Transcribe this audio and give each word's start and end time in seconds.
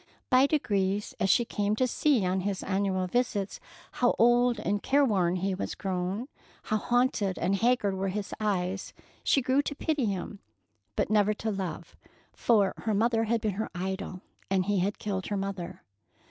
By 0.31 0.47
degrees, 0.47 1.13
as 1.19 1.29
she 1.29 1.45
came 1.45 1.75
to 1.75 1.85
see 1.85 2.25
on 2.25 2.39
his 2.39 2.63
annual 2.63 3.05
visits 3.05 3.59
how 3.91 4.15
old 4.17 4.59
and 4.59 4.81
careworn 4.81 5.35
he 5.35 5.53
was 5.53 5.75
grown, 5.75 6.27
how 6.63 6.77
haunted 6.77 7.37
and 7.37 7.55
haggard 7.57 7.93
were 7.93 8.07
his 8.07 8.33
eyes, 8.39 8.93
she 9.23 9.43
grew 9.43 9.61
to 9.61 9.75
pity 9.75 10.05
him, 10.05 10.39
but 10.95 11.11
never 11.11 11.35
to 11.35 11.51
love, 11.51 11.95
for 12.33 12.73
her 12.77 12.95
mother 12.95 13.25
had 13.25 13.41
been 13.41 13.51
her 13.51 13.69
idol, 13.75 14.21
and 14.49 14.65
he 14.65 14.79
had 14.79 14.97
killed 14.97 15.27
her 15.27 15.37
mother. 15.37 15.83